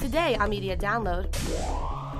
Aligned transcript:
Today 0.00 0.36
on 0.36 0.48
Media 0.48 0.76
Download, 0.76 1.34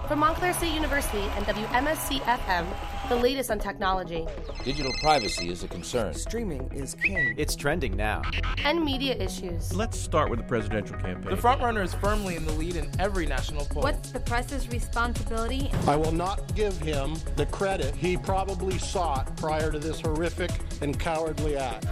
from 0.09 0.19
Montclair 0.19 0.53
State 0.53 0.75
University 0.75 1.23
and 1.37 1.47
WMSC 1.47 2.19
FM, 2.23 2.67
the 3.09 3.15
latest 3.15 3.53
on 3.53 3.61
technology. 3.61 4.27
Digital 4.65 4.93
privacy 5.01 5.49
is 5.51 5.63
a 5.63 5.69
concern. 5.69 6.13
Streaming 6.13 6.69
is 6.75 6.97
king. 6.97 7.35
It's 7.39 7.55
trending 7.55 7.97
now. 7.97 8.23
And 8.65 8.85
media 8.85 9.15
issues. 9.15 9.73
Let's 9.73 9.97
start 9.97 10.29
with 10.29 10.41
the 10.41 10.45
presidential 10.45 10.97
campaign. 10.97 11.31
The 11.31 11.41
frontrunner 11.41 11.85
is 11.85 11.95
firmly 11.95 12.35
in 12.35 12.45
the 12.45 12.53
lead 12.53 12.75
in 12.75 12.91
every 12.99 13.27
national 13.27 13.65
poll. 13.67 13.85
What's 13.85 14.11
the 14.11 14.21
press's 14.21 14.69
responsibility? 14.71 15.71
I 15.87 15.95
will 15.95 16.13
not 16.13 16.55
give 16.57 16.77
him 16.81 17.15
the 17.37 17.47
credit 17.47 17.95
he 17.95 18.17
probably 18.17 18.79
sought 18.79 19.37
prior 19.37 19.71
to 19.71 19.79
this 19.79 20.01
horrific 20.01 20.51
and 20.81 20.99
cowardly 20.99 21.57
act. 21.57 21.87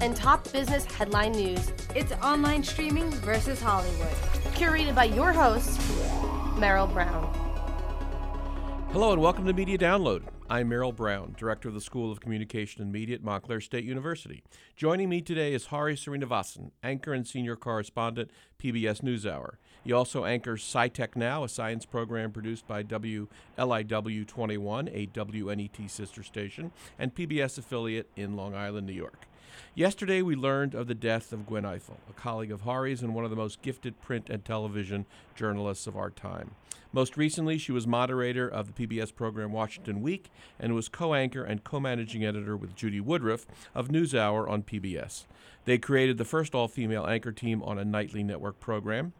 And 0.00 0.16
top 0.16 0.50
business 0.52 0.86
headline 0.86 1.32
news. 1.32 1.70
It's 1.94 2.12
online 2.22 2.64
streaming 2.64 3.10
versus 3.10 3.60
Hollywood. 3.60 4.16
Curated 4.54 4.94
by 4.94 5.04
your 5.04 5.32
host, 5.32 5.80
Merrill 6.58 6.86
Brown. 6.86 7.32
Hello 8.92 9.12
and 9.12 9.22
welcome 9.22 9.46
to 9.46 9.52
Media 9.52 9.78
Download. 9.78 10.22
I'm 10.50 10.68
Merrill 10.68 10.92
Brown, 10.92 11.34
Director 11.38 11.68
of 11.68 11.74
the 11.74 11.80
School 11.80 12.10
of 12.10 12.20
Communication 12.20 12.82
and 12.82 12.90
Media 12.90 13.14
at 13.14 13.22
Montclair 13.22 13.60
State 13.60 13.84
University. 13.84 14.42
Joining 14.76 15.08
me 15.08 15.20
today 15.20 15.54
is 15.54 15.66
Hari 15.66 15.94
Sreenivasan, 15.94 16.72
anchor 16.82 17.12
and 17.12 17.26
senior 17.26 17.54
correspondent, 17.54 18.30
PBS 18.58 19.00
NewsHour. 19.00 19.54
He 19.84 19.92
also 19.92 20.24
anchors 20.24 20.64
SciTech 20.64 21.14
Now, 21.14 21.44
a 21.44 21.48
science 21.48 21.86
program 21.86 22.32
produced 22.32 22.66
by 22.66 22.82
WLIW 22.82 24.26
21, 24.26 24.88
a 24.88 25.06
WNET 25.06 25.88
sister 25.88 26.22
station, 26.24 26.72
and 26.98 27.14
PBS 27.14 27.56
affiliate 27.56 28.10
in 28.16 28.34
Long 28.34 28.54
Island, 28.56 28.88
New 28.88 28.92
York. 28.92 29.26
Yesterday, 29.74 30.22
we 30.22 30.34
learned 30.36 30.74
of 30.74 30.86
the 30.86 30.94
death 30.94 31.32
of 31.32 31.46
Gwen 31.46 31.64
Ifill, 31.64 31.98
a 32.08 32.12
colleague 32.12 32.52
of 32.52 32.62
Hari's 32.62 33.02
and 33.02 33.14
one 33.14 33.24
of 33.24 33.30
the 33.30 33.36
most 33.36 33.62
gifted 33.62 34.00
print 34.00 34.28
and 34.30 34.44
television 34.44 35.06
journalists 35.34 35.86
of 35.86 35.96
our 35.96 36.10
time. 36.10 36.52
Most 36.92 37.16
recently, 37.16 37.56
she 37.56 37.70
was 37.70 37.86
moderator 37.86 38.48
of 38.48 38.74
the 38.74 38.86
PBS 38.86 39.14
program 39.14 39.52
Washington 39.52 40.02
Week 40.02 40.28
and 40.58 40.74
was 40.74 40.88
co 40.88 41.14
anchor 41.14 41.44
and 41.44 41.62
co 41.62 41.78
managing 41.78 42.24
editor 42.24 42.56
with 42.56 42.74
Judy 42.74 43.00
Woodruff 43.00 43.46
of 43.74 43.88
NewsHour 43.88 44.48
on 44.48 44.64
PBS. 44.64 45.26
They 45.66 45.78
created 45.78 46.18
the 46.18 46.24
first 46.24 46.54
all 46.54 46.66
female 46.66 47.06
anchor 47.06 47.32
team 47.32 47.62
on 47.62 47.78
a 47.78 47.84
nightly 47.84 48.24
network 48.24 48.58
program. 48.58 49.12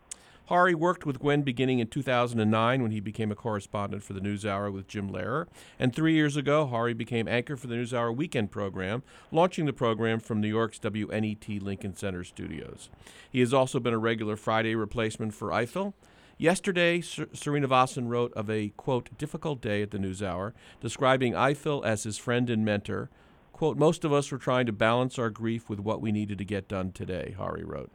Hari 0.51 0.75
worked 0.75 1.07
with 1.07 1.21
Gwen 1.21 1.43
beginning 1.43 1.79
in 1.79 1.87
2009 1.87 2.83
when 2.83 2.91
he 2.91 2.99
became 2.99 3.31
a 3.31 3.37
correspondent 3.37 4.03
for 4.03 4.15
the 4.15 4.21
NewsHour 4.21 4.73
with 4.73 4.89
Jim 4.89 5.09
Lehrer. 5.09 5.47
And 5.79 5.95
three 5.95 6.15
years 6.15 6.37
ago, 6.37 6.67
Hari 6.67 6.93
became 6.93 7.29
anchor 7.29 7.57
for 7.57 7.69
the 7.69 7.77
NewsHour 7.77 8.17
weekend 8.17 8.51
program, 8.51 9.05
launching 9.31 9.67
the 9.67 9.73
program 9.73 10.19
from 10.19 10.41
New 10.41 10.49
York's 10.49 10.81
WNET 10.81 11.63
Lincoln 11.63 11.95
Center 11.95 12.25
studios. 12.25 12.91
He 13.31 13.39
has 13.39 13.55
also 13.55 13.79
been 13.79 13.95
a 13.95 13.99
regular 13.99 14.35
Friday 14.35 14.75
replacement 14.75 15.35
for 15.35 15.51
Ifill. 15.51 15.93
Yesterday, 16.37 17.01
Ser- 17.01 17.27
Sreenivasan 17.27 18.09
wrote 18.09 18.33
of 18.33 18.51
a, 18.51 18.71
quote, 18.71 19.17
difficult 19.19 19.61
day 19.61 19.83
at 19.83 19.93
the 19.93 19.99
NewsHour, 19.99 20.53
describing 20.81 21.33
Ifill 21.35 21.85
as 21.85 22.03
his 22.03 22.19
friend 22.19 22.51
and 22.51 22.65
mentor. 22.65 23.09
Quote, 23.53 23.77
most 23.77 24.05
of 24.05 24.13
us 24.13 24.33
were 24.33 24.39
trying 24.39 24.67
to 24.67 24.73
balance 24.73 25.17
our 25.17 25.31
grief 25.31 25.71
with 25.71 25.79
what 25.79 26.01
we 26.01 26.11
needed 26.11 26.39
to 26.39 26.45
get 26.45 26.67
done 26.67 26.91
today, 26.91 27.37
Hari 27.39 27.63
wrote. 27.63 27.93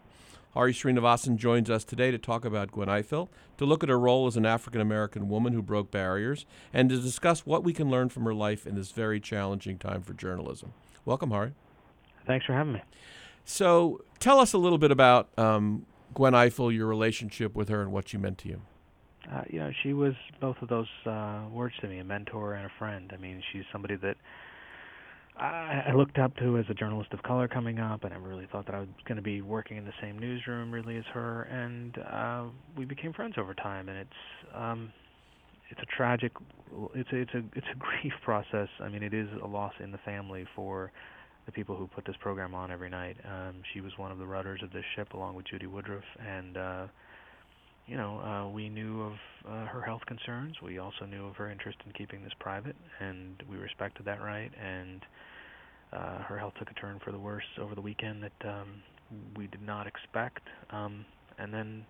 Hari 0.56 0.72
Sreenivasan 0.72 1.36
joins 1.36 1.70
us 1.70 1.84
today 1.84 2.12
to 2.12 2.18
talk 2.18 2.46
about 2.46 2.72
Gwen 2.72 2.88
Ifill, 2.88 3.28
to 3.58 3.66
look 3.66 3.84
at 3.84 3.90
her 3.90 4.00
role 4.00 4.26
as 4.26 4.38
an 4.38 4.46
African 4.46 4.80
American 4.80 5.28
woman 5.28 5.52
who 5.52 5.62
broke 5.62 5.92
barriers, 5.92 6.46
and 6.74 6.90
to 6.90 6.98
discuss 6.98 7.46
what 7.46 7.66
we 7.66 7.74
can 7.74 7.90
learn 7.90 8.08
from 8.08 8.24
her 8.24 8.34
life 8.34 8.66
in 8.66 8.76
this 8.76 8.92
very 8.92 9.20
challenging 9.20 9.78
time 9.78 10.02
for 10.02 10.14
journalism. 10.14 10.72
Welcome, 11.04 11.32
Hari. 11.32 11.52
Thanks 12.26 12.46
for 12.46 12.54
having 12.54 12.72
me. 12.72 12.82
So, 13.44 14.06
tell 14.20 14.40
us 14.40 14.54
a 14.54 14.58
little 14.58 14.78
bit 14.78 14.92
about 14.92 15.28
um, 15.38 15.86
Gwen 16.14 16.32
Ifill, 16.32 16.74
your 16.74 16.88
relationship 16.88 17.54
with 17.54 17.68
her, 17.68 17.82
and 17.82 17.92
what 17.92 18.08
she 18.08 18.18
meant 18.18 18.38
to 18.40 18.48
you. 18.48 18.62
Uh, 19.30 19.42
you 19.50 19.60
know, 19.60 19.72
she 19.84 19.92
was 19.92 20.14
both 20.40 20.56
of 20.62 20.70
those 20.70 20.88
uh, 21.06 21.42
words 21.52 21.76
to 21.82 21.88
me, 21.88 22.00
a 22.00 22.04
mentor 22.06 22.54
and 22.54 22.66
a 22.66 22.72
friend. 22.80 23.12
I 23.14 23.18
mean, 23.18 23.44
she's 23.52 23.66
somebody 23.74 23.98
that 23.98 24.16
I, 25.38 25.86
I 25.90 25.94
looked 25.94 26.18
up 26.18 26.36
to 26.38 26.58
as 26.58 26.66
a 26.70 26.74
journalist 26.74 27.12
of 27.14 27.22
color 27.24 27.48
coming 27.48 27.80
up, 27.80 28.04
and 28.04 28.14
I 28.14 28.18
really 28.18 28.48
thought 28.52 28.66
that 28.68 28.76
I 28.76 28.80
was 28.80 28.88
going 29.06 29.18
to 29.18 29.22
be 29.22 29.42
working 29.42 29.78
in 29.78 29.86
the 29.86 29.94
same 30.02 30.18
newsroom 30.18 30.72
really 30.72 30.98
as 30.98 31.04
her. 31.14 31.44
And 31.44 31.98
uh, 31.98 32.44
we 32.78 32.86
became 32.86 33.14
friends 33.14 33.36
over 33.38 33.54
time, 33.54 33.90
and 33.90 33.98
it's 33.98 34.56
um, 34.56 34.94
it's 35.70 35.82
a 35.82 35.96
tragic, 35.98 36.32
it's 36.94 37.12
a, 37.12 37.16
it's 37.16 37.34
a 37.34 37.44
it's 37.56 37.68
a 37.74 37.76
grief 37.80 38.14
process. 38.24 38.70
I 38.80 38.90
mean, 38.90 39.04
it 39.04 39.14
is 39.14 39.28
a 39.44 39.48
loss 39.48 39.74
in 39.84 39.92
the 39.92 39.98
family 40.00 40.46
for 40.56 40.92
the 41.46 41.52
people 41.52 41.76
who 41.76 41.88
put 41.88 42.06
this 42.06 42.16
program 42.22 42.56
on 42.56 42.72
every 42.72 42.90
night. 42.90 43.18
Um, 43.26 43.56
she 43.74 43.82
was 43.82 43.92
one 43.98 44.12
of 44.12 44.18
the 44.18 44.26
rudders 44.26 44.62
of 44.64 44.72
this 44.72 44.86
ship, 44.96 45.14
along 45.14 45.36
with 45.36 45.48
Judy 45.48 45.68
Woodruff, 45.68 46.04
and 46.26 46.58
uh, 46.58 46.88
you 47.88 47.98
know, 47.98 48.20
uh, 48.20 48.50
we 48.50 48.70
knew 48.70 49.02
of 49.02 49.14
uh, 49.48 49.66
her 49.68 49.82
health 49.82 50.02
concerns. 50.08 50.56
We 50.64 50.80
also 50.80 51.06
knew 51.06 51.28
of 51.28 51.36
her 51.36 51.52
interest 51.52 51.78
in 51.86 51.92
keeping 51.94 52.24
this 52.24 52.34
private, 52.40 52.76
and 53.00 53.42
we 53.50 53.58
respected 53.58 54.06
that 54.06 54.22
right. 54.22 54.52
And 54.62 55.02
uh, 55.94 56.20
her 56.24 56.38
health 56.38 56.54
took 56.58 56.70
a 56.72 56.74
turn 56.74 57.00
for 57.04 57.12
the 57.12 57.20
worse 57.20 57.44
over 57.62 57.76
the 57.76 57.82
weekend 57.82 58.24
that 58.24 58.50
um, 58.50 58.82
we 59.36 59.48
did 59.48 59.62
not 59.62 59.86
expect. 59.86 60.42
Um, 60.72 61.06
and 61.38 61.54
then, 61.54 61.86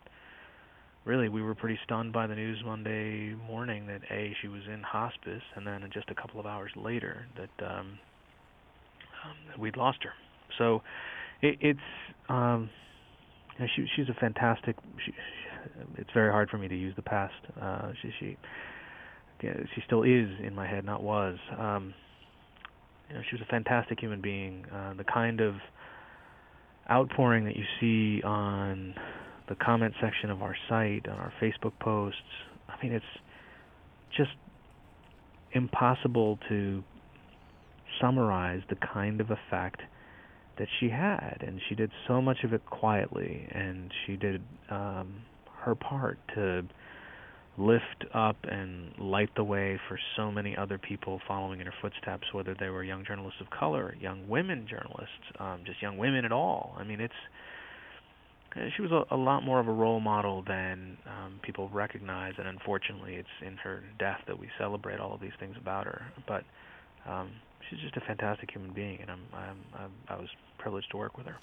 really, 1.06 1.30
we 1.30 1.42
were 1.42 1.56
pretty 1.56 1.80
stunned 1.86 2.12
by 2.12 2.28
the 2.28 2.36
news 2.36 2.62
Monday 2.66 3.34
morning 3.48 3.88
that 3.88 4.02
a 4.12 4.36
she 4.42 4.50
was 4.50 4.62
in 4.72 4.82
hospice, 4.84 5.44
and 5.56 5.66
then 5.66 5.90
just 5.94 6.10
a 6.10 6.16
couple 6.16 6.40
of 6.40 6.46
hours 6.46 6.72
later 6.76 7.26
that 7.38 7.66
um, 7.66 7.98
um, 9.24 9.60
we'd 9.60 9.78
lost 9.78 10.00
her. 10.04 10.12
So 10.58 10.82
it, 11.42 11.58
it's 11.62 11.80
um, 12.28 12.70
you 13.58 13.66
know, 13.66 13.72
she 13.76 13.86
she's 13.96 14.10
a 14.10 14.20
fantastic. 14.20 14.76
She, 15.06 15.14
it's 15.98 16.10
very 16.14 16.32
hard 16.32 16.50
for 16.50 16.58
me 16.58 16.68
to 16.68 16.76
use 16.76 16.96
the 16.96 17.02
past. 17.02 17.34
Uh, 17.62 17.92
she 18.02 18.12
she 18.20 18.38
she 19.42 19.82
still 19.86 20.04
is 20.04 20.30
in 20.44 20.54
my 20.56 20.68
head, 20.68 20.86
not 20.86 21.04
was. 21.04 21.38
Um, 21.58 21.94
you 23.10 23.16
know, 23.16 23.22
she 23.30 23.36
was 23.36 23.42
a 23.42 23.52
fantastic 23.52 24.00
human 24.00 24.22
being. 24.22 24.66
Uh, 24.74 24.94
the 24.96 25.04
kind 25.04 25.42
of 25.42 25.56
outpouring 26.90 27.46
that 27.46 27.56
you 27.56 27.64
see 27.80 28.24
on 28.24 28.96
the 29.50 29.56
comment 29.56 29.94
section 30.02 30.30
of 30.32 30.42
our 30.42 30.56
site, 30.70 31.08
on 31.08 31.18
our 31.18 31.34
Facebook 31.42 31.74
posts. 31.80 32.20
I 32.68 32.84
mean, 32.84 32.94
it's 32.94 33.06
just 34.16 34.32
impossible 35.52 36.40
to 36.50 36.84
summarize 38.02 38.62
the 38.70 38.76
kind 38.76 39.22
of 39.22 39.30
effect 39.32 39.82
that 40.58 40.68
she 40.80 40.90
had, 40.90 41.44
and 41.46 41.60
she 41.68 41.76
did 41.76 41.92
so 42.08 42.22
much 42.22 42.38
of 42.44 42.54
it 42.54 42.66
quietly, 42.66 43.48
and 43.52 43.92
she 44.06 44.16
did 44.16 44.42
um, 44.70 45.22
her 45.66 45.76
part 45.76 46.20
to 46.36 46.64
lift 47.58 48.06
up 48.14 48.36
and 48.44 48.92
light 49.00 49.30
the 49.36 49.44
way 49.44 49.80
for 49.88 49.98
so 50.18 50.30
many 50.30 50.56
other 50.58 50.78
people 50.78 51.22
following 51.28 51.62
in 51.62 51.66
her 51.66 51.74
footsteps, 51.82 52.28
whether 52.34 52.56
they 52.60 52.70
were 52.70 52.84
young 52.84 53.06
journalists 53.06 53.40
of 53.40 53.50
color, 53.50 53.96
young 54.00 54.28
women 54.28 54.68
journalists, 54.70 55.26
um, 55.40 55.62
just 55.66 55.82
young 55.82 55.98
women 55.98 56.26
at 56.26 56.32
all. 56.32 56.76
I 56.78 56.84
mean, 56.84 57.00
it's 57.00 57.14
she 58.76 58.82
was 58.82 58.92
a, 58.92 59.14
a 59.14 59.18
lot 59.18 59.44
more 59.44 59.60
of 59.60 59.68
a 59.68 59.72
role 59.72 60.00
model 60.00 60.44
than 60.48 60.98
um, 61.06 61.40
people 61.44 61.70
recognize, 61.70 62.34
and 62.38 62.48
unfortunately, 62.48 63.16
it's 63.16 63.28
in 63.46 63.58
her 63.58 63.84
death 64.00 64.20
that 64.28 64.40
we 64.40 64.48
celebrate 64.58 65.00
all 65.00 65.14
of 65.14 65.20
these 65.20 65.36
things 65.40 65.56
about 65.60 65.86
her. 65.86 66.04
But 66.26 66.44
um, 67.10 67.32
she's 67.70 67.80
just 67.80 67.98
a 67.98 68.02
fantastic 68.02 68.52
human 68.52 68.74
being, 68.74 69.00
and 69.02 69.12
I'm, 69.12 69.22
I'm, 69.34 69.58
I'm 69.78 69.92
I 70.08 70.16
was 70.16 70.30
privileged 70.58 70.90
to 70.92 70.98
work 70.98 71.18
with 71.18 71.28
her. 71.28 71.36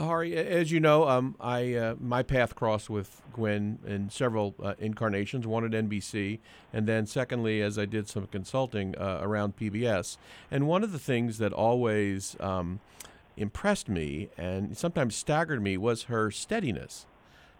Hari, 0.00 0.36
as 0.36 0.70
you 0.70 0.80
know, 0.80 1.08
um, 1.08 1.36
I 1.40 1.74
uh, 1.74 1.94
my 2.00 2.22
path 2.22 2.54
crossed 2.54 2.90
with 2.90 3.22
Gwen 3.32 3.78
in 3.86 4.10
several 4.10 4.54
uh, 4.62 4.74
incarnations. 4.78 5.46
One 5.46 5.64
at 5.64 5.70
NBC, 5.70 6.38
and 6.72 6.86
then 6.86 7.06
secondly, 7.06 7.62
as 7.62 7.78
I 7.78 7.86
did 7.86 8.08
some 8.08 8.26
consulting 8.26 8.96
uh, 8.96 9.20
around 9.22 9.56
PBS. 9.56 10.16
And 10.50 10.66
one 10.66 10.84
of 10.84 10.92
the 10.92 10.98
things 10.98 11.38
that 11.38 11.52
always 11.52 12.36
um, 12.40 12.80
impressed 13.36 13.88
me 13.88 14.28
and 14.36 14.76
sometimes 14.76 15.14
staggered 15.14 15.62
me 15.62 15.76
was 15.76 16.04
her 16.04 16.30
steadiness. 16.30 17.06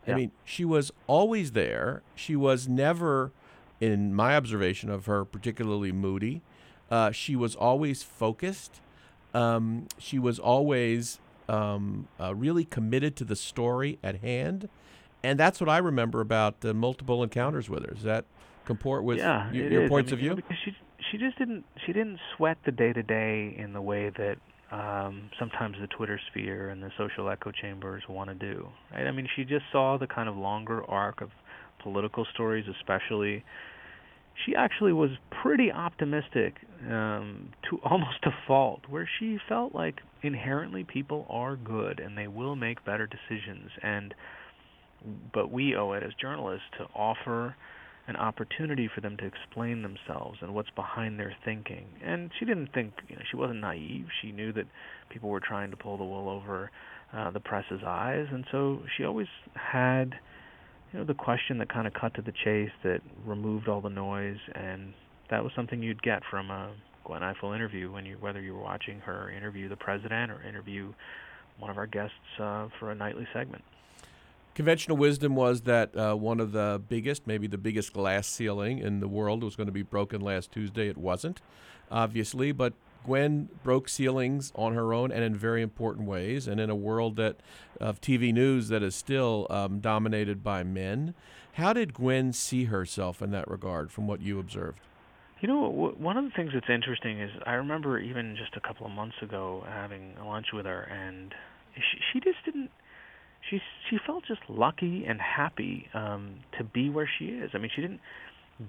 Yeah. 0.07 0.15
I 0.15 0.17
mean, 0.17 0.31
she 0.45 0.65
was 0.65 0.93
always 1.07 1.53
there. 1.53 2.03
She 2.15 2.37
was 2.37 2.69
never, 2.69 3.33
in 3.81 4.15
my 4.15 4.37
observation 4.37 4.91
of 4.91 5.07
her, 5.07 5.25
particularly 5.25 5.93
moody. 5.93 6.43
Uh, 6.91 7.11
she 7.11 7.35
was 7.35 7.57
always 7.57 8.03
focused. 8.03 8.81
Um, 9.35 9.89
she 9.99 10.19
was 10.19 10.39
always 10.39 11.19
um, 11.49 12.09
uh, 12.21 12.35
really 12.35 12.65
committed 12.65 13.17
to 13.17 13.25
the 13.25 13.37
story 13.37 13.99
at 14.03 14.21
hand, 14.21 14.69
and 15.23 15.39
that's 15.39 15.61
what 15.61 15.69
I 15.69 15.79
remember 15.79 16.21
about 16.21 16.61
the 16.61 16.75
multiple 16.75 17.23
encounters 17.23 17.69
with 17.69 17.85
her. 17.85 17.95
Does 17.95 18.05
that 18.05 18.25
comport 18.65 19.05
with 19.05 19.19
yeah, 19.19 19.51
y- 19.51 19.59
your 19.59 19.85
is. 19.85 19.89
points 19.89 20.13
I 20.13 20.17
mean, 20.17 20.31
of 20.31 20.37
view? 20.37 20.37
Because 20.37 20.57
she 20.65 20.77
she 21.11 21.19
just 21.19 21.39
didn't 21.39 21.65
she 21.85 21.93
didn't 21.93 22.19
sweat 22.37 22.59
the 22.65 22.73
day 22.73 22.93
to 22.93 23.03
day 23.03 23.55
in 23.57 23.73
the 23.73 23.81
way 23.81 24.11
that 24.11 24.39
um, 24.73 25.31
sometimes 25.39 25.77
the 25.81 25.87
Twitter 25.87 26.21
sphere 26.31 26.71
and 26.71 26.83
the 26.83 26.91
social 26.99 27.29
echo 27.31 27.53
chambers 27.53 28.03
want 28.09 28.29
to 28.31 28.35
do. 28.35 28.69
Right? 28.93 29.07
I 29.07 29.13
mean, 29.13 29.29
she 29.37 29.45
just 29.45 29.65
saw 29.73 29.97
the 29.97 30.07
kind 30.07 30.29
of 30.29 30.37
longer 30.37 30.85
arc 30.85 31.21
of 31.21 31.31
political 31.79 32.27
stories, 32.35 32.67
especially. 32.81 33.45
She 34.45 34.55
actually 34.55 34.93
was 34.93 35.11
pretty 35.43 35.73
optimistic 35.73 36.55
um, 36.89 37.51
to 37.71 37.79
almost 37.85 38.25
a 38.25 38.31
fault, 38.47 38.83
where 38.89 39.09
she 39.19 39.39
felt 39.49 39.75
like 39.75 39.97
inherently 40.23 40.85
people 40.85 41.27
are 41.29 41.57
good 41.57 42.01
and 42.01 42.17
they 42.17 42.27
will 42.27 42.57
make 42.57 42.85
better 42.85 43.07
decisions. 43.09 43.71
And 43.83 44.15
but 45.33 45.53
we 45.53 45.77
owe 45.77 45.93
it 45.93 46.03
as 46.03 46.13
journalists 46.21 46.67
to 46.79 46.85
offer 46.95 47.55
an 48.09 48.17
opportunity 48.17 48.89
for 48.93 49.01
them 49.01 49.17
to 49.17 49.25
explain 49.25 49.83
themselves 49.83 50.39
and 50.41 50.55
what's 50.55 50.71
behind 50.71 51.19
their 51.19 51.35
thinking. 51.45 51.87
And 52.05 52.31
she 52.39 52.45
didn't 52.45 52.73
think, 52.73 52.93
you 53.09 53.17
know, 53.17 53.23
she 53.31 53.37
wasn't 53.37 53.61
naive. 53.61 54.07
She 54.23 54.33
knew 54.33 54.53
that 54.53 54.67
people 55.11 55.29
were 55.29 55.41
trying 55.41 55.71
to 55.71 55.77
pull 55.77 55.97
the 55.97 56.05
wool 56.05 56.29
over 56.29 56.71
uh, 57.13 57.31
the 57.31 57.41
press's 57.41 57.81
eyes, 57.87 58.27
and 58.33 58.45
so 58.51 58.81
she 58.97 59.05
always 59.05 59.29
had, 59.55 60.15
you 60.97 61.03
know, 61.03 61.07
the 61.07 61.15
question 61.15 61.59
that 61.59 61.69
kind 61.69 61.87
of 61.87 61.93
cut 61.93 62.15
to 62.15 62.23
the 62.23 62.33
chase, 62.33 62.71
that 62.83 63.03
removed 63.27 63.69
all 63.69 63.83
the 63.83 63.91
noise, 63.91 64.39
and 64.55 64.95
that 65.29 65.45
was 65.45 65.53
something 65.55 65.83
you'd 65.83 66.03
get 66.03 66.23
from 66.31 66.51
a 66.51 66.71
Gwen 67.05 67.21
Ifill 67.21 67.55
interview 67.55 67.93
when 67.93 68.07
you, 68.07 68.17
whether 68.19 68.41
you 68.41 68.55
were 68.55 68.63
watching 68.63 69.01
her 69.01 69.31
interview 69.31 69.69
the 69.69 69.77
president 69.77 70.33
or 70.33 70.43
interview 70.43 70.95
one 71.59 71.71
of 71.71 71.77
our 71.77 71.87
guests 71.87 72.15
uh, 72.39 72.69
for 72.79 72.93
a 72.93 72.95
nightly 72.95 73.29
segment. 73.35 73.63
Conventional 74.55 74.97
wisdom 74.97 75.37
was 75.37 75.61
that 75.63 75.95
uh, 75.95 76.15
one 76.15 76.41
of 76.41 76.53
the 76.53 76.81
biggest, 76.89 77.27
maybe 77.27 77.47
the 77.47 77.59
biggest 77.59 77.93
glass 77.93 78.27
ceiling 78.27 78.79
in 78.79 79.01
the 79.01 79.09
world 79.09 79.45
was 79.45 79.55
going 79.55 79.67
to 79.67 79.73
be 79.73 79.83
broken 79.83 80.23
last 80.23 80.51
Tuesday. 80.51 80.89
It 80.89 80.97
wasn't, 80.97 81.43
obviously, 81.91 82.53
but 82.53 82.73
Gwen 83.07 83.49
broke 83.63 83.89
ceilings 83.89 84.53
on 84.57 84.75
her 84.75 84.93
own 84.93 85.13
and 85.13 85.23
in 85.23 85.35
very 85.35 85.63
important 85.63 86.09
ways, 86.09 86.49
and 86.49 86.61
in 86.61 86.69
a 86.69 86.75
world 86.75 87.17
that 87.17 87.37
of 87.81 88.01
TV 88.01 88.33
news 88.33 88.69
that 88.69 88.83
is 88.83 88.95
still 88.95 89.47
um, 89.49 89.79
dominated 89.79 90.43
by 90.43 90.65
men. 90.65 91.15
How 91.55 91.73
did 91.73 91.95
Gwen 91.95 92.33
see 92.33 92.65
herself 92.65 93.23
in 93.23 93.31
that 93.31 93.49
regard, 93.49 93.91
from 93.91 94.07
what 94.07 94.21
you 94.21 94.39
observed? 94.39 94.81
You 95.41 95.49
know, 95.49 95.69
one 95.99 96.17
of 96.17 96.25
the 96.25 96.31
things 96.31 96.51
that's 96.53 96.69
interesting 96.69 97.21
is 97.21 97.31
I 97.47 97.53
remember 97.53 97.99
even 97.99 98.37
just 98.37 98.57
a 98.57 98.61
couple 98.61 98.87
of 98.87 98.93
months 98.93 99.17
ago 99.23 99.65
having 99.69 100.15
lunch 100.25 100.47
with 100.53 100.67
her, 100.67 100.83
and 100.83 101.33
she, 101.77 101.99
she 102.13 102.21
just 102.21 102.45
didn't 102.45 102.71
she 103.49 103.61
she 103.89 103.99
felt 104.05 104.25
just 104.27 104.41
lucky 104.49 105.05
and 105.07 105.21
happy 105.21 105.89
um, 105.95 106.41
to 106.59 106.65
be 106.65 106.91
where 106.91 107.09
she 107.19 107.27
is. 107.27 107.51
I 107.55 107.59
mean, 107.59 107.71
she 107.75 107.83
didn't 107.83 108.01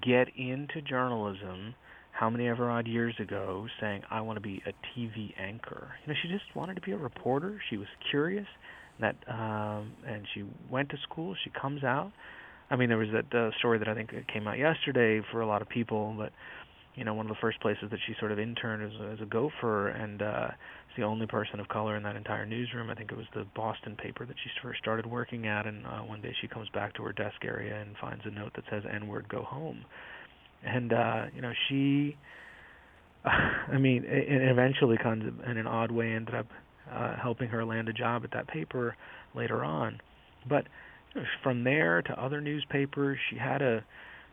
get 0.02 0.28
into 0.36 0.82
journalism 0.82 1.74
how 2.18 2.30
many 2.30 2.48
ever 2.48 2.70
odd 2.70 2.88
years 2.88 3.14
ago 3.20 3.68
saying 3.80 4.02
I 4.10 4.22
want 4.22 4.38
to 4.38 4.42
be 4.42 4.62
a 4.66 4.72
TV 4.98 5.34
anchor. 5.40 5.90
You 6.04 6.14
know, 6.14 6.20
she 6.22 6.28
just 6.30 6.56
wanted 6.56 6.76
to 6.76 6.82
be 6.82 6.92
a 6.92 6.98
reporter. 6.98 7.60
She 7.70 7.78
was 7.78 7.88
curious 8.10 8.48
that 9.00 9.16
um 9.28 9.94
and 10.08 10.26
she 10.34 10.44
went 10.70 10.90
to 10.90 10.98
school. 11.04 11.36
She 11.44 11.52
comes 11.52 11.84
out. 11.84 12.12
I 12.70 12.76
mean, 12.76 12.90
there 12.90 12.98
was 12.98 13.10
that 13.14 13.34
uh, 13.38 13.52
story 13.60 13.78
that 13.80 13.88
I 13.88 13.94
think 13.94 14.12
came 14.34 14.48
out 14.48 14.58
yesterday 14.58 15.22
for 15.32 15.42
a 15.42 15.48
lot 15.48 15.62
of 15.62 15.70
people, 15.70 16.16
but 16.18 16.34
you 16.96 17.04
know, 17.06 17.14
one 17.14 17.28
of 17.28 17.30
the 17.30 17.40
first 17.40 17.62
places 17.62 17.86
that 17.92 18.00
she 18.08 18.16
sort 18.20 18.32
of 18.32 18.40
interned 18.40 18.82
as 18.82 19.00
a, 19.00 19.12
as 19.12 19.22
a 19.22 19.26
gopher, 19.26 19.90
and 19.90 20.22
uh, 20.22 20.48
the 20.98 21.04
only 21.04 21.28
person 21.28 21.60
of 21.60 21.68
color 21.68 21.96
in 21.96 22.04
that 22.04 22.16
entire 22.16 22.46
newsroom. 22.46 22.90
I 22.90 22.96
think 22.96 23.12
it 23.12 23.18
was 23.18 23.28
the 23.36 23.46
Boston 23.56 23.96
paper 23.96 24.26
that 24.26 24.36
she 24.44 24.50
first 24.64 24.80
started 24.80 25.06
working 25.06 25.48
at, 25.48 25.68
and 25.68 25.86
uh, 25.86 26.00
one 26.00 26.22
day 26.22 26.34
she 26.42 26.48
comes 26.48 26.68
back 26.70 26.96
to 26.96 27.04
her 27.04 27.14
desk 27.14 27.46
area 27.46 27.80
and 27.80 27.96
finds 28.02 28.24
a 28.26 28.32
note 28.32 28.52
that 28.56 28.64
says 28.72 28.84
"N-word, 28.92 29.30
go 29.30 29.44
home," 29.44 29.86
and 30.64 30.94
uh, 30.94 31.26
you 31.36 31.42
know 31.42 31.54
she. 31.70 32.18
I 33.26 33.78
mean, 33.78 34.06
it 34.06 34.42
eventually, 34.50 34.98
kind 35.02 35.22
of 35.24 35.40
in 35.50 35.58
an 35.58 35.68
odd 35.68 35.92
way, 35.92 36.14
ended 36.14 36.36
up 36.36 36.48
uh, 36.92 37.16
helping 37.22 37.50
her 37.50 37.66
land 37.66 37.90
a 37.90 37.94
job 37.94 38.24
at 38.24 38.32
that 38.32 38.48
paper 38.48 38.96
later 39.36 39.64
on. 39.64 40.00
But 40.48 40.66
you 41.14 41.22
know, 41.22 41.28
from 41.44 41.64
there 41.64 42.02
to 42.02 42.24
other 42.24 42.42
newspapers, 42.42 43.18
she 43.30 43.38
had 43.38 43.62
a 43.62 43.84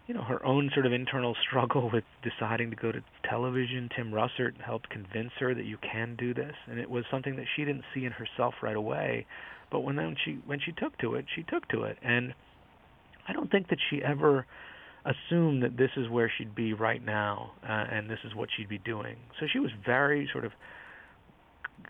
you 0.06 0.14
know 0.14 0.22
her 0.22 0.44
own 0.44 0.70
sort 0.74 0.86
of 0.86 0.92
internal 0.92 1.34
struggle 1.48 1.90
with 1.92 2.04
deciding 2.22 2.70
to 2.70 2.76
go 2.76 2.92
to 2.92 3.00
television. 3.28 3.88
Tim 3.96 4.12
Russert 4.12 4.60
helped 4.64 4.90
convince 4.90 5.32
her 5.40 5.54
that 5.54 5.64
you 5.64 5.78
can 5.78 6.16
do 6.16 6.34
this, 6.34 6.54
and 6.68 6.78
it 6.78 6.90
was 6.90 7.04
something 7.10 7.36
that 7.36 7.46
she 7.56 7.64
didn't 7.64 7.84
see 7.94 8.04
in 8.04 8.12
herself 8.12 8.54
right 8.62 8.76
away. 8.76 9.26
But 9.70 9.80
when 9.80 9.96
then 9.96 10.16
she 10.24 10.38
when 10.46 10.60
she 10.60 10.72
took 10.72 10.96
to 10.98 11.14
it, 11.14 11.24
she 11.34 11.42
took 11.42 11.66
to 11.68 11.84
it, 11.84 11.98
and 12.02 12.34
I 13.26 13.32
don't 13.32 13.50
think 13.50 13.68
that 13.68 13.78
she 13.90 14.02
ever 14.02 14.46
assumed 15.04 15.62
that 15.62 15.76
this 15.76 15.90
is 15.96 16.08
where 16.08 16.30
she'd 16.36 16.54
be 16.54 16.72
right 16.72 17.04
now, 17.04 17.52
uh, 17.62 17.84
and 17.90 18.08
this 18.08 18.20
is 18.24 18.34
what 18.34 18.48
she'd 18.56 18.68
be 18.68 18.78
doing. 18.78 19.16
So 19.38 19.46
she 19.52 19.58
was 19.58 19.70
very 19.84 20.28
sort 20.32 20.44
of 20.44 20.52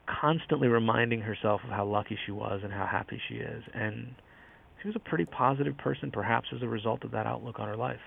constantly 0.06 0.68
reminding 0.68 1.20
herself 1.20 1.60
of 1.64 1.70
how 1.70 1.84
lucky 1.84 2.18
she 2.26 2.32
was 2.32 2.60
and 2.64 2.72
how 2.72 2.86
happy 2.86 3.20
she 3.28 3.36
is, 3.36 3.62
and 3.72 4.14
she 4.82 4.88
was 4.88 4.96
a 4.96 5.00
pretty 5.00 5.24
positive 5.24 5.78
person, 5.78 6.10
perhaps 6.10 6.48
as 6.54 6.62
a 6.62 6.68
result 6.68 7.04
of 7.04 7.12
that 7.12 7.26
outlook 7.26 7.60
on 7.60 7.68
her 7.68 7.76
life. 7.76 8.00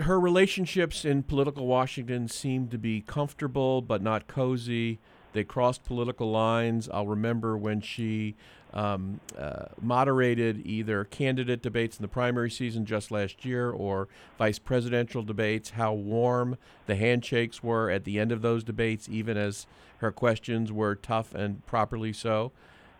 Her 0.00 0.18
relationships 0.18 1.04
in 1.04 1.22
political 1.22 1.66
Washington 1.66 2.28
seemed 2.28 2.70
to 2.70 2.78
be 2.78 3.00
comfortable 3.00 3.80
but 3.82 4.02
not 4.02 4.26
cozy. 4.26 4.98
They 5.32 5.44
crossed 5.44 5.84
political 5.84 6.30
lines. 6.30 6.88
I'll 6.92 7.06
remember 7.06 7.56
when 7.56 7.80
she 7.80 8.34
um, 8.74 9.20
uh, 9.36 9.66
moderated 9.80 10.66
either 10.66 11.04
candidate 11.04 11.62
debates 11.62 11.96
in 11.96 12.02
the 12.02 12.08
primary 12.08 12.50
season 12.50 12.84
just 12.84 13.10
last 13.10 13.44
year 13.44 13.70
or 13.70 14.08
vice 14.36 14.58
presidential 14.58 15.22
debates, 15.22 15.70
how 15.70 15.92
warm 15.92 16.58
the 16.86 16.96
handshakes 16.96 17.62
were 17.62 17.90
at 17.90 18.04
the 18.04 18.18
end 18.18 18.32
of 18.32 18.42
those 18.42 18.62
debates, 18.64 19.08
even 19.08 19.36
as 19.36 19.66
her 19.98 20.12
questions 20.12 20.70
were 20.72 20.94
tough 20.94 21.34
and 21.34 21.64
properly 21.66 22.12
so. 22.12 22.52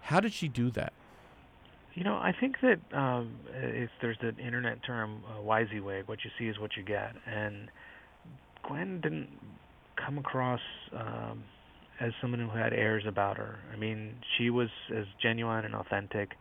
How 0.02 0.20
did 0.20 0.32
she 0.32 0.48
do 0.48 0.70
that? 0.70 0.92
You 1.94 2.04
know, 2.04 2.14
I 2.14 2.32
think 2.38 2.56
that 2.60 2.78
um, 2.96 3.32
it's, 3.52 3.92
there's 4.00 4.18
an 4.20 4.36
internet 4.38 4.82
term 4.84 5.22
uh, 5.28 5.42
WYSIWYG. 5.42 6.06
What 6.06 6.24
you 6.24 6.30
see 6.38 6.46
is 6.46 6.58
what 6.58 6.76
you 6.76 6.82
get, 6.82 7.14
and 7.26 7.68
Gwen 8.62 9.00
didn't 9.00 9.28
come 9.96 10.18
across 10.18 10.60
um, 10.92 11.42
as 12.00 12.12
someone 12.20 12.40
who 12.40 12.56
had 12.56 12.72
airs 12.72 13.04
about 13.06 13.36
her. 13.36 13.58
I 13.72 13.76
mean, 13.76 14.14
she 14.36 14.50
was 14.50 14.68
as 14.94 15.04
genuine 15.20 15.64
and 15.64 15.74
authentic 15.74 16.32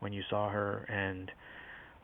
when 0.00 0.12
you 0.12 0.22
saw 0.28 0.48
her, 0.48 0.86
and 0.88 1.30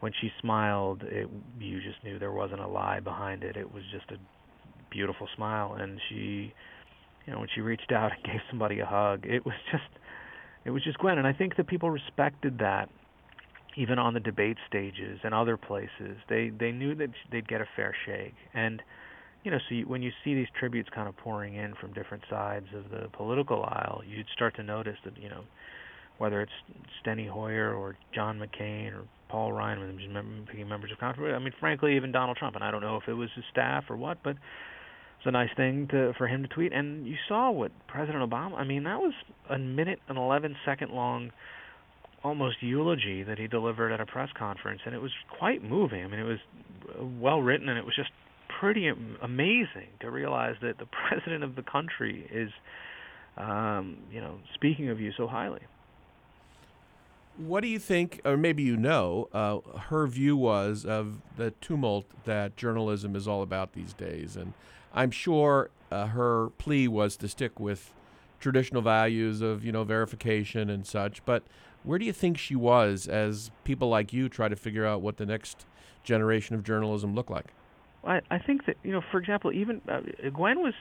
when 0.00 0.12
she 0.20 0.30
smiled, 0.40 1.02
it 1.02 1.28
you 1.58 1.80
just 1.80 2.02
knew 2.04 2.18
there 2.18 2.32
wasn't 2.32 2.60
a 2.60 2.68
lie 2.68 3.00
behind 3.00 3.42
it. 3.42 3.56
It 3.56 3.72
was 3.72 3.82
just 3.92 4.10
a 4.10 4.18
beautiful 4.90 5.28
smile, 5.34 5.76
and 5.78 6.00
she, 6.08 6.52
you 7.26 7.32
know, 7.32 7.40
when 7.40 7.48
she 7.54 7.60
reached 7.60 7.92
out 7.92 8.12
and 8.16 8.24
gave 8.24 8.40
somebody 8.50 8.80
a 8.80 8.86
hug, 8.86 9.24
it 9.26 9.44
was 9.44 9.56
just 9.72 9.88
it 10.64 10.70
was 10.70 10.84
just 10.84 10.98
Gwen, 10.98 11.18
and 11.18 11.26
I 11.26 11.32
think 11.32 11.56
that 11.56 11.66
people 11.66 11.90
respected 11.90 12.58
that 12.58 12.88
even 13.76 13.98
on 13.98 14.12
the 14.12 14.20
debate 14.20 14.56
stages 14.66 15.20
and 15.22 15.32
other 15.32 15.56
places. 15.56 16.18
They 16.28 16.50
they 16.50 16.72
knew 16.72 16.94
that 16.96 17.10
they'd 17.30 17.48
get 17.48 17.60
a 17.60 17.66
fair 17.76 17.94
shake, 18.06 18.34
and 18.54 18.82
you 19.44 19.50
know, 19.50 19.58
so 19.68 19.74
you, 19.74 19.86
when 19.86 20.02
you 20.02 20.10
see 20.24 20.34
these 20.34 20.48
tributes 20.58 20.88
kind 20.94 21.08
of 21.08 21.16
pouring 21.16 21.54
in 21.54 21.74
from 21.80 21.92
different 21.92 22.24
sides 22.28 22.66
of 22.74 22.90
the 22.90 23.08
political 23.16 23.64
aisle, 23.64 24.02
you'd 24.06 24.26
start 24.34 24.56
to 24.56 24.62
notice 24.62 24.96
that 25.04 25.16
you 25.20 25.28
know, 25.28 25.42
whether 26.18 26.40
it's 26.40 26.52
Steny 27.04 27.28
Hoyer 27.28 27.72
or 27.72 27.96
John 28.14 28.40
McCain 28.40 28.92
or 28.92 29.04
Paul 29.28 29.52
Ryan, 29.52 29.80
with 29.80 29.98
just 29.98 30.46
picking 30.50 30.68
members 30.68 30.90
of 30.90 30.98
Congress. 30.98 31.34
I 31.34 31.38
mean, 31.38 31.52
frankly, 31.60 31.96
even 31.96 32.12
Donald 32.12 32.36
Trump, 32.36 32.56
and 32.56 32.64
I 32.64 32.70
don't 32.70 32.80
know 32.80 32.96
if 32.96 33.08
it 33.08 33.14
was 33.14 33.28
his 33.36 33.44
staff 33.50 33.84
or 33.88 33.96
what, 33.96 34.18
but 34.24 34.30
it's 34.30 35.26
a 35.26 35.30
nice 35.30 35.50
thing 35.56 35.88
to 35.90 36.12
for 36.16 36.26
him 36.26 36.42
to 36.42 36.48
tweet. 36.48 36.72
And 36.72 37.06
you 37.06 37.16
saw 37.28 37.50
what 37.50 37.72
President 37.86 38.28
Obama. 38.28 38.54
I 38.54 38.64
mean, 38.64 38.84
that 38.84 38.98
was 38.98 39.12
a 39.50 39.58
minute 39.58 40.00
and 40.08 40.16
11 40.16 40.56
second 40.64 40.92
long 40.92 41.30
almost 42.24 42.56
eulogy 42.62 43.22
that 43.22 43.38
he 43.38 43.46
delivered 43.46 43.92
at 43.92 44.00
a 44.00 44.06
press 44.06 44.28
conference, 44.36 44.80
and 44.84 44.94
it 44.94 45.00
was 45.00 45.12
quite 45.38 45.62
moving. 45.62 46.04
I 46.04 46.08
mean, 46.08 46.20
it 46.20 46.24
was 46.24 46.38
uh, 46.88 47.04
well 47.04 47.40
written, 47.40 47.68
and 47.68 47.78
it 47.78 47.84
was 47.84 47.94
just 47.94 48.10
pretty 48.58 48.88
amazing 49.22 49.88
to 50.00 50.10
realize 50.10 50.56
that 50.62 50.78
the 50.78 50.86
president 51.08 51.44
of 51.44 51.54
the 51.56 51.62
country 51.62 52.28
is, 52.32 52.50
um, 53.36 53.98
you 54.12 54.20
know, 54.20 54.38
speaking 54.54 54.88
of 54.88 55.00
you 55.00 55.12
so 55.16 55.26
highly. 55.26 55.60
What 57.36 57.60
do 57.60 57.68
you 57.68 57.78
think, 57.78 58.20
or 58.24 58.36
maybe 58.36 58.64
you 58.64 58.76
know, 58.76 59.28
uh, 59.32 59.58
her 59.78 60.08
view 60.08 60.36
was 60.36 60.84
of 60.84 61.20
the 61.36 61.52
tumult 61.60 62.06
that 62.24 62.56
journalism 62.56 63.14
is 63.14 63.28
all 63.28 63.42
about 63.42 63.74
these 63.74 63.92
days? 63.92 64.36
And 64.36 64.54
I'm 64.92 65.12
sure 65.12 65.70
uh, 65.92 66.06
her 66.08 66.48
plea 66.58 66.88
was 66.88 67.16
to 67.18 67.28
stick 67.28 67.60
with 67.60 67.92
traditional 68.40 68.82
values 68.82 69.40
of, 69.40 69.64
you 69.64 69.70
know, 69.70 69.84
verification 69.84 70.68
and 70.68 70.84
such. 70.84 71.24
But 71.24 71.44
where 71.84 71.98
do 71.98 72.04
you 72.04 72.12
think 72.12 72.38
she 72.38 72.56
was 72.56 73.06
as 73.06 73.52
people 73.62 73.88
like 73.88 74.12
you 74.12 74.28
try 74.28 74.48
to 74.48 74.56
figure 74.56 74.84
out 74.84 75.00
what 75.00 75.16
the 75.16 75.26
next 75.26 75.64
generation 76.02 76.56
of 76.56 76.64
journalism 76.64 77.14
look 77.14 77.30
like? 77.30 77.52
I, 78.04 78.20
I 78.30 78.38
think 78.38 78.66
that 78.66 78.76
you 78.82 78.92
know, 78.92 79.02
for 79.10 79.18
example, 79.18 79.52
even 79.52 79.80
uh, 79.88 80.00
Gwen 80.34 80.60
was 80.60 80.74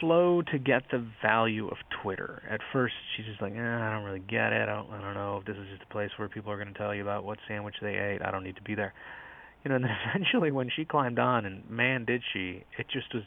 slow 0.00 0.42
to 0.42 0.58
get 0.58 0.82
the 0.90 1.04
value 1.22 1.68
of 1.68 1.76
Twitter. 2.02 2.42
At 2.50 2.60
first, 2.72 2.94
she's 3.16 3.26
just 3.26 3.40
like, 3.40 3.52
eh, 3.54 3.58
I 3.58 3.92
don't 3.94 4.04
really 4.04 4.20
get 4.20 4.52
it. 4.52 4.68
I 4.68 4.74
don't, 4.74 4.90
I 4.90 5.00
don't 5.00 5.14
know 5.14 5.38
if 5.38 5.46
this 5.46 5.56
is 5.56 5.66
just 5.70 5.82
a 5.88 5.92
place 5.92 6.10
where 6.16 6.28
people 6.28 6.52
are 6.52 6.56
going 6.56 6.72
to 6.72 6.78
tell 6.78 6.94
you 6.94 7.02
about 7.02 7.24
what 7.24 7.38
sandwich 7.48 7.76
they 7.80 7.94
ate. 7.94 8.20
I 8.22 8.30
don't 8.30 8.44
need 8.44 8.56
to 8.56 8.62
be 8.62 8.74
there. 8.74 8.92
You 9.64 9.70
know, 9.70 9.76
and 9.76 9.84
then 9.84 9.92
eventually, 10.14 10.50
when 10.50 10.68
she 10.74 10.84
climbed 10.84 11.18
on, 11.18 11.46
and 11.46 11.68
man, 11.70 12.04
did 12.04 12.22
she! 12.32 12.64
It 12.78 12.86
just 12.92 13.14
was 13.14 13.24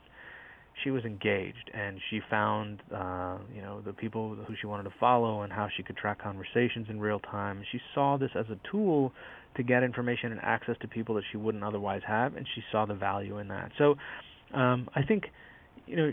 she 0.83 0.91
was 0.91 1.03
engaged 1.05 1.71
and 1.73 1.99
she 2.09 2.19
found 2.29 2.81
uh, 2.93 3.37
you 3.53 3.61
know 3.61 3.81
the 3.81 3.93
people 3.93 4.35
who 4.47 4.53
she 4.59 4.67
wanted 4.67 4.83
to 4.83 4.93
follow 4.99 5.41
and 5.41 5.51
how 5.51 5.67
she 5.75 5.83
could 5.83 5.97
track 5.97 6.21
conversations 6.21 6.87
in 6.89 6.99
real 6.99 7.19
time. 7.19 7.63
She 7.71 7.79
saw 7.93 8.17
this 8.17 8.31
as 8.35 8.45
a 8.49 8.57
tool 8.69 9.11
to 9.55 9.63
get 9.63 9.83
information 9.83 10.31
and 10.31 10.41
access 10.41 10.75
to 10.81 10.87
people 10.87 11.15
that 11.15 11.23
she 11.31 11.37
wouldn't 11.37 11.63
otherwise 11.63 12.01
have, 12.05 12.35
and 12.35 12.45
she 12.55 12.61
saw 12.71 12.85
the 12.85 12.93
value 12.93 13.37
in 13.37 13.47
that. 13.47 13.71
So 13.77 13.95
um, 14.53 14.89
I 14.95 15.03
think 15.03 15.25
you 15.85 15.95
know 15.95 16.11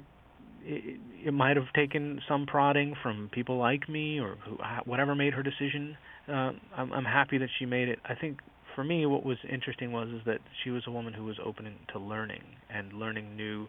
it, 0.64 1.00
it 1.26 1.34
might 1.34 1.56
have 1.56 1.72
taken 1.74 2.20
some 2.28 2.46
prodding 2.46 2.94
from 3.02 3.30
people 3.32 3.58
like 3.58 3.88
me 3.88 4.20
or 4.20 4.36
who, 4.44 4.58
whatever 4.84 5.14
made 5.14 5.34
her 5.34 5.42
decision. 5.42 5.96
Uh, 6.28 6.52
I'm, 6.76 6.92
I'm 6.92 7.04
happy 7.04 7.38
that 7.38 7.48
she 7.58 7.66
made 7.66 7.88
it. 7.88 7.98
I 8.04 8.14
think 8.14 8.38
for 8.74 8.84
me, 8.84 9.06
what 9.06 9.24
was 9.24 9.38
interesting 9.50 9.92
was 9.92 10.08
is 10.08 10.20
that 10.26 10.38
she 10.62 10.70
was 10.70 10.82
a 10.86 10.90
woman 10.90 11.12
who 11.12 11.24
was 11.24 11.36
open 11.44 11.72
to 11.92 11.98
learning 11.98 12.42
and 12.70 12.92
learning 12.92 13.36
new 13.36 13.66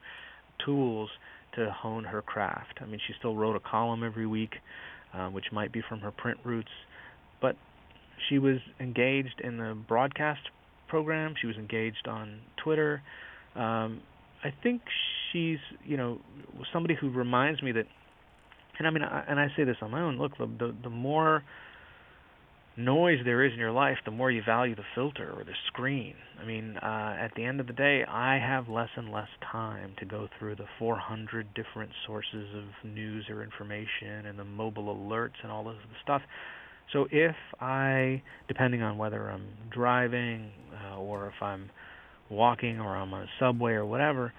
tools 0.65 1.09
to 1.55 1.71
hone 1.71 2.03
her 2.03 2.21
craft. 2.21 2.79
I 2.81 2.85
mean, 2.85 2.99
she 3.05 3.13
still 3.19 3.35
wrote 3.35 3.55
a 3.55 3.59
column 3.59 4.03
every 4.03 4.25
week, 4.25 4.55
uh, 5.13 5.27
which 5.27 5.45
might 5.51 5.71
be 5.71 5.81
from 5.87 5.99
her 5.99 6.11
print 6.11 6.39
roots, 6.43 6.71
but 7.41 7.55
she 8.29 8.39
was 8.39 8.57
engaged 8.79 9.41
in 9.43 9.57
the 9.57 9.77
broadcast 9.87 10.41
program. 10.87 11.35
She 11.39 11.47
was 11.47 11.55
engaged 11.57 12.07
on 12.07 12.39
Twitter. 12.63 13.01
Um, 13.55 14.01
I 14.43 14.53
think 14.61 14.81
she's, 15.31 15.59
you 15.85 15.97
know, 15.97 16.19
somebody 16.71 16.95
who 16.95 17.09
reminds 17.09 17.61
me 17.61 17.71
that, 17.73 17.85
and 18.77 18.87
I 18.87 18.91
mean, 18.91 19.03
I, 19.03 19.23
and 19.27 19.39
I 19.39 19.47
say 19.55 19.63
this 19.63 19.77
on 19.81 19.91
my 19.91 20.01
own. 20.01 20.17
Look, 20.17 20.37
the 20.37 20.47
the, 20.47 20.75
the 20.83 20.89
more 20.89 21.43
noise 22.75 23.19
there 23.23 23.43
is 23.43 23.53
in 23.53 23.59
your 23.59 23.71
life, 23.71 23.97
the 24.05 24.11
more 24.11 24.31
you 24.31 24.41
value 24.45 24.75
the 24.75 24.83
filter 24.95 25.31
or 25.35 25.43
the 25.43 25.53
screen. 25.67 26.15
I 26.41 26.45
mean, 26.45 26.77
uh, 26.77 27.15
at 27.19 27.31
the 27.35 27.43
end 27.43 27.59
of 27.59 27.67
the 27.67 27.73
day, 27.73 28.03
I 28.03 28.39
have 28.39 28.67
less 28.67 28.89
and 28.95 29.11
less 29.11 29.27
time 29.51 29.93
to 29.99 30.05
go 30.05 30.27
through 30.39 30.55
the 30.55 30.65
400 30.79 31.53
different 31.53 31.91
sources 32.05 32.47
of 32.55 32.89
news 32.89 33.25
or 33.29 33.43
information 33.43 34.25
and 34.25 34.37
the 34.37 34.43
mobile 34.43 34.95
alerts 34.95 35.41
and 35.43 35.51
all 35.51 35.63
this 35.63 35.75
stuff. 36.03 36.21
So 36.91 37.07
if 37.11 37.35
I, 37.61 38.21
depending 38.47 38.81
on 38.81 38.97
whether 38.97 39.29
I'm 39.29 39.47
driving 39.71 40.51
uh, 40.85 40.97
or 40.97 41.27
if 41.27 41.41
I'm 41.41 41.69
walking 42.29 42.79
or 42.79 42.95
I'm 42.95 43.13
on 43.13 43.23
a 43.23 43.27
subway 43.39 43.73
or 43.73 43.85
whatever, 43.85 44.33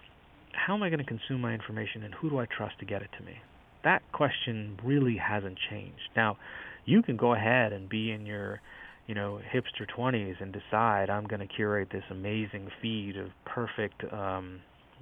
how 0.52 0.74
am 0.74 0.82
I 0.82 0.88
going 0.88 0.98
to 0.98 1.04
consume 1.04 1.40
my 1.40 1.52
information 1.52 2.02
and 2.02 2.14
who 2.14 2.30
do 2.30 2.38
I 2.38 2.46
trust 2.46 2.78
to 2.80 2.84
get 2.84 3.02
it 3.02 3.10
to 3.18 3.24
me? 3.24 3.34
That 3.82 4.02
question 4.12 4.78
really 4.82 5.16
hasn't 5.16 5.58
changed. 5.70 6.00
Now, 6.16 6.38
you 6.84 7.02
can 7.02 7.16
go 7.16 7.34
ahead 7.34 7.72
and 7.72 7.88
be 7.88 8.10
in 8.10 8.26
your 8.26 8.60
you 9.06 9.14
know 9.14 9.40
hipster 9.52 9.86
20s 9.96 10.40
and 10.40 10.52
decide 10.52 11.10
I'm 11.10 11.26
going 11.26 11.40
to 11.40 11.46
curate 11.46 11.88
this 11.92 12.04
amazing 12.10 12.68
feed 12.80 13.16
of 13.16 13.28
perfect 13.44 14.04
um 14.12 14.60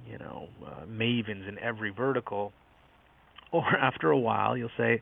you 0.09 0.17
know 0.17 0.47
uh, 0.65 0.85
mavens 0.85 1.47
in 1.47 1.57
every 1.59 1.91
vertical 1.91 2.51
or 3.51 3.65
after 3.77 4.11
a 4.11 4.19
while 4.19 4.57
you'll 4.57 4.69
say 4.77 5.01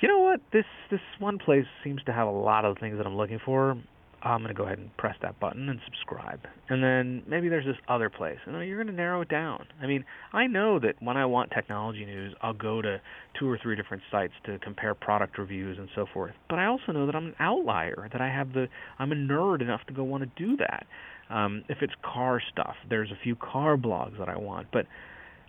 you 0.00 0.08
know 0.08 0.20
what? 0.20 0.40
This 0.52 0.64
this 0.90 1.00
one 1.18 1.38
place 1.38 1.66
seems 1.84 2.02
to 2.04 2.12
have 2.12 2.26
a 2.26 2.30
lot 2.30 2.64
of 2.64 2.78
things 2.78 2.96
that 2.96 3.06
I'm 3.06 3.16
looking 3.16 3.38
for 3.44 3.76
I'm 4.22 4.42
going 4.42 4.54
to 4.54 4.58
go 4.58 4.64
ahead 4.64 4.78
and 4.78 4.94
press 4.96 5.16
that 5.22 5.40
button 5.40 5.68
and 5.68 5.80
subscribe. 5.84 6.40
And 6.68 6.82
then 6.82 7.22
maybe 7.26 7.48
there's 7.48 7.64
this 7.64 7.76
other 7.88 8.10
place. 8.10 8.38
And 8.46 8.54
you're 8.68 8.76
going 8.76 8.94
to 8.94 9.00
narrow 9.00 9.22
it 9.22 9.28
down. 9.28 9.66
I 9.80 9.86
mean, 9.86 10.04
I 10.32 10.46
know 10.46 10.78
that 10.78 10.96
when 11.00 11.16
I 11.16 11.24
want 11.24 11.50
technology 11.50 12.04
news, 12.04 12.34
I'll 12.42 12.52
go 12.52 12.82
to 12.82 13.00
two 13.38 13.48
or 13.48 13.58
three 13.62 13.76
different 13.76 14.02
sites 14.10 14.34
to 14.44 14.58
compare 14.58 14.94
product 14.94 15.38
reviews 15.38 15.78
and 15.78 15.88
so 15.94 16.06
forth. 16.12 16.34
But 16.48 16.58
I 16.58 16.66
also 16.66 16.92
know 16.92 17.06
that 17.06 17.14
I'm 17.14 17.28
an 17.28 17.34
outlier, 17.38 18.08
that 18.12 18.20
I 18.20 18.28
have 18.28 18.52
the 18.52 18.66
I'm 18.98 19.12
a 19.12 19.16
nerd 19.16 19.62
enough 19.62 19.80
to 19.88 19.94
go 19.94 20.04
want 20.04 20.22
to 20.24 20.30
do 20.44 20.56
that. 20.58 20.86
Um, 21.30 21.64
if 21.68 21.78
it's 21.80 21.92
car 22.02 22.42
stuff, 22.52 22.74
there's 22.88 23.10
a 23.10 23.18
few 23.22 23.36
car 23.36 23.76
blogs 23.76 24.18
that 24.18 24.28
I 24.28 24.36
want. 24.36 24.68
But 24.72 24.86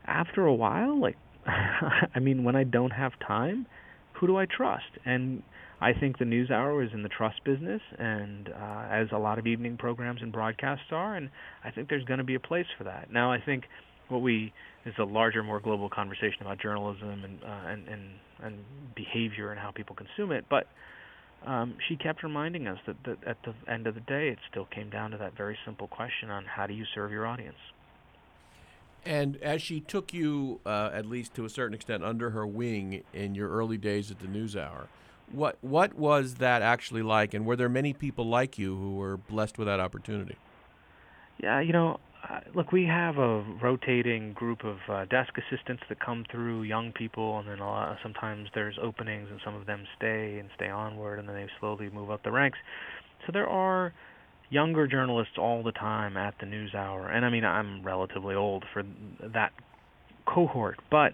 after 0.05 0.45
a 0.45 0.53
while, 0.53 0.99
like 0.99 1.17
I 1.45 2.19
mean, 2.19 2.43
when 2.43 2.55
I 2.55 2.63
don't 2.63 2.91
have 2.91 3.13
time, 3.25 3.65
who 4.13 4.27
do 4.27 4.37
I 4.37 4.45
trust? 4.45 4.85
And 5.05 5.41
I 5.81 5.93
think 5.93 6.19
the 6.19 6.25
news 6.25 6.51
hour 6.51 6.83
is 6.83 6.91
in 6.93 7.01
the 7.01 7.09
trust 7.09 7.43
business, 7.43 7.81
and 7.97 8.50
uh, 8.50 8.85
as 8.91 9.07
a 9.11 9.17
lot 9.17 9.39
of 9.39 9.47
evening 9.47 9.77
programs 9.77 10.21
and 10.21 10.31
broadcasts 10.31 10.85
are, 10.91 11.15
and 11.15 11.29
I 11.63 11.71
think 11.71 11.89
there's 11.89 12.05
going 12.05 12.19
to 12.19 12.23
be 12.23 12.35
a 12.35 12.39
place 12.39 12.67
for 12.77 12.83
that. 12.83 13.11
Now, 13.11 13.31
I 13.31 13.41
think 13.41 13.63
what 14.07 14.21
we 14.21 14.53
is 14.85 14.93
a 15.00 15.03
larger, 15.03 15.41
more 15.41 15.59
global 15.59 15.89
conversation 15.89 16.41
about 16.41 16.61
journalism 16.61 17.23
and 17.23 17.43
uh, 17.43 17.71
and, 17.71 17.88
and 17.88 18.01
and 18.43 18.55
behavior 18.95 19.51
and 19.51 19.59
how 19.59 19.71
people 19.71 19.95
consume 19.95 20.31
it, 20.31 20.45
but. 20.50 20.67
Um, 21.43 21.73
she 21.89 21.95
kept 21.95 22.21
reminding 22.21 22.67
us 22.67 22.77
that, 22.85 22.97
that 23.03 23.17
at 23.25 23.38
the 23.41 23.55
end 23.67 23.88
of 23.88 23.95
the 23.95 24.01
day, 24.01 24.29
it 24.29 24.38
still 24.51 24.65
came 24.65 24.91
down 24.91 25.09
to 25.09 25.17
that 25.17 25.35
very 25.35 25.57
simple 25.65 25.88
question 25.88 26.29
on 26.29 26.45
how 26.45 26.67
do 26.67 26.75
you 26.75 26.85
serve 26.93 27.11
your 27.11 27.25
audience. 27.25 27.57
And 29.03 29.38
as 29.38 29.63
she 29.63 29.79
took 29.79 30.13
you, 30.13 30.59
uh, 30.67 30.91
at 30.93 31.07
least 31.07 31.33
to 31.33 31.45
a 31.45 31.50
certain 31.50 31.73
extent, 31.73 32.03
under 32.03 32.29
her 32.29 32.45
wing 32.45 33.01
in 33.11 33.33
your 33.33 33.50
early 33.50 33.79
days 33.79 34.11
at 34.11 34.19
the 34.19 34.27
NewsHour, 34.27 34.85
what 35.33 35.57
what 35.61 35.93
was 35.93 36.35
that 36.35 36.61
actually 36.61 37.03
like, 37.03 37.33
and 37.33 37.45
were 37.45 37.55
there 37.55 37.69
many 37.69 37.93
people 37.93 38.25
like 38.25 38.57
you 38.57 38.75
who 38.75 38.95
were 38.95 39.17
blessed 39.17 39.57
with 39.57 39.67
that 39.67 39.79
opportunity? 39.79 40.35
Yeah, 41.39 41.59
you 41.59 41.73
know, 41.73 42.00
uh, 42.29 42.41
look, 42.53 42.71
we 42.71 42.85
have 42.85 43.17
a 43.17 43.41
rotating 43.61 44.33
group 44.33 44.63
of 44.63 44.77
uh, 44.88 45.05
desk 45.05 45.33
assistants 45.38 45.83
that 45.89 46.00
come 46.00 46.23
through, 46.31 46.63
young 46.63 46.91
people, 46.91 47.39
and 47.39 47.47
then 47.47 47.59
a 47.59 47.67
lot, 47.67 47.97
sometimes 48.03 48.50
there's 48.53 48.77
openings, 48.81 49.27
and 49.31 49.39
some 49.43 49.55
of 49.55 49.65
them 49.65 49.85
stay 49.97 50.38
and 50.38 50.50
stay 50.55 50.69
onward, 50.69 51.17
and 51.17 51.27
then 51.27 51.35
they 51.35 51.47
slowly 51.59 51.89
move 51.89 52.11
up 52.11 52.23
the 52.23 52.31
ranks. 52.31 52.59
So 53.25 53.31
there 53.31 53.47
are 53.47 53.93
younger 54.50 54.85
journalists 54.85 55.35
all 55.38 55.63
the 55.63 55.71
time 55.71 56.15
at 56.15 56.35
the 56.39 56.45
NewsHour, 56.45 57.11
and 57.11 57.25
I 57.25 57.29
mean, 57.29 57.45
I'm 57.45 57.83
relatively 57.83 58.35
old 58.35 58.65
for 58.71 58.83
that 59.23 59.51
cohort, 60.25 60.79
but 60.91 61.13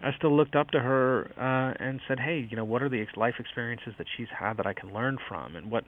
I 0.00 0.12
still 0.16 0.36
looked 0.36 0.54
up 0.54 0.70
to 0.70 0.80
her 0.80 1.30
uh, 1.36 1.82
and 1.82 2.00
said, 2.06 2.20
"Hey, 2.20 2.46
you 2.48 2.56
know, 2.56 2.64
what 2.64 2.82
are 2.82 2.88
the 2.88 3.04
life 3.16 3.34
experiences 3.38 3.94
that 3.98 4.06
she's 4.16 4.28
had 4.36 4.56
that 4.58 4.66
I 4.66 4.72
can 4.72 4.92
learn 4.92 5.18
from?" 5.28 5.56
And 5.56 5.70
what 5.70 5.84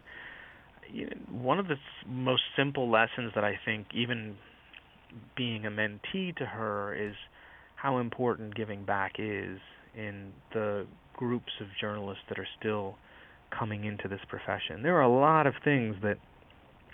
you 0.92 1.06
know, 1.06 1.12
one 1.30 1.58
of 1.58 1.68
the 1.68 1.76
most 2.08 2.42
simple 2.56 2.90
lessons 2.90 3.32
that 3.34 3.44
I 3.44 3.58
think, 3.64 3.86
even 3.94 4.36
being 5.36 5.66
a 5.66 5.70
mentee 5.70 6.34
to 6.36 6.46
her, 6.46 6.94
is 6.94 7.14
how 7.76 7.98
important 7.98 8.54
giving 8.54 8.84
back 8.84 9.14
is 9.18 9.58
in 9.96 10.32
the 10.52 10.86
groups 11.14 11.52
of 11.60 11.66
journalists 11.80 12.24
that 12.28 12.38
are 12.38 12.48
still 12.58 12.96
coming 13.56 13.84
into 13.84 14.08
this 14.08 14.20
profession. 14.28 14.82
There 14.82 14.96
are 14.96 15.02
a 15.02 15.20
lot 15.20 15.46
of 15.46 15.54
things 15.64 15.96
that 16.02 16.18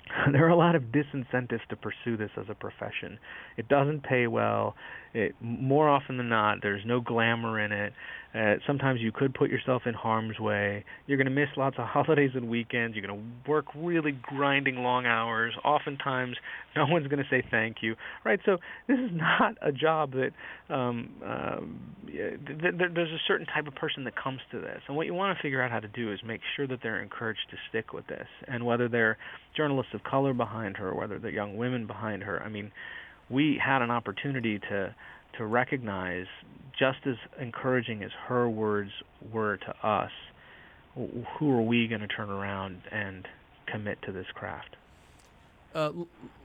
there 0.33 0.45
are 0.45 0.51
a 0.51 0.57
lot 0.57 0.75
of 0.75 0.85
disincentives 0.85 1.67
to 1.69 1.77
pursue 1.77 2.17
this 2.17 2.31
as 2.37 2.47
a 2.49 2.55
profession. 2.55 3.19
It 3.57 3.69
doesn't 3.69 4.03
pay 4.03 4.27
well. 4.27 4.75
It 5.15 5.35
more 5.41 5.89
often 5.89 6.17
than 6.17 6.29
not, 6.29 6.59
there's 6.63 6.83
no 6.85 7.01
glamour 7.01 7.59
in 7.61 7.73
it. 7.73 7.93
Uh, 8.35 8.57
sometimes 8.67 9.01
you 9.01 9.13
could 9.13 9.33
put 9.33 9.49
yourself 9.49 9.83
in 9.87 9.95
harm's 9.95 10.39
way. 10.39 10.85
You're 11.07 11.17
going 11.17 11.27
to 11.27 11.31
miss 11.31 11.49
lots 11.57 11.77
of 11.79 11.87
holidays 11.89 12.33
and 12.35 12.49
weekends. 12.49 12.97
You're 12.97 13.07
going 13.07 13.19
to 13.19 13.51
work 13.51 13.67
really 13.75 14.13
grinding 14.23 14.77
long 14.77 15.07
hours. 15.07 15.55
Oftentimes, 15.65 16.37
no 16.77 16.85
one's 16.87 17.07
going 17.09 17.23
to 17.23 17.29
say 17.31 17.43
thank 17.51 17.77
you. 17.81 17.95
Right? 18.25 18.41
So 18.45 18.59
this 18.89 18.99
is 18.99 19.11
not 19.13 19.57
a 19.63 19.73
job 19.73 20.13
that 20.13 20.33
um, 20.69 21.11
uh, 21.25 21.61
th- 22.07 22.61
th- 22.61 22.91
there's 22.95 23.13
a 23.13 23.23
certain 23.29 23.47
type 23.47 23.67
of 23.67 23.75
person 23.75 24.05
that 24.05 24.15
comes 24.17 24.41
to 24.51 24.61
this. 24.61 24.81
And 24.89 24.97
what 24.97 25.07
you 25.07 25.15
want 25.15 25.37
to 25.37 25.43
figure 25.43 25.63
out 25.63 25.71
how 25.71 25.81
to 25.81 25.89
do 25.89 26.13
is 26.13 26.19
make 26.25 26.41
sure 26.57 26.67
that 26.67 26.81
they're 26.83 27.03
encouraged 27.03 27.47
to 27.51 27.57
stick 27.69 27.93
with 27.93 28.07
this. 28.07 28.27
And 28.49 28.67
whether 28.67 28.89
they're 28.89 29.17
journalists 29.57 29.95
of 29.95 30.03
color 30.03 30.35
behind 30.35 30.77
her, 30.79 30.95
whether 30.95 31.19
they're 31.19 31.31
young 31.31 31.57
women 31.57 31.87
behind 31.87 32.25
her, 32.25 32.43
I 32.43 32.49
mean 32.49 32.73
we 33.31 33.61
had 33.65 33.83
an 33.83 33.91
opportunity 33.91 34.59
to 34.59 34.95
to 35.39 35.45
recognize 35.45 36.27
just 36.79 36.99
as 37.07 37.17
encouraging 37.41 38.03
as 38.03 38.11
her 38.27 38.49
words 38.49 38.91
were 39.33 39.59
to 39.59 39.87
us 39.87 40.11
who 41.39 41.51
are 41.51 41.63
we 41.63 41.89
going 41.89 42.01
to 42.01 42.07
turn 42.07 42.31
around 42.31 42.81
and 42.91 43.29
commit 43.71 43.99
to 44.03 44.13
this 44.13 44.27
craft 44.35 44.77
uh, 45.77 45.93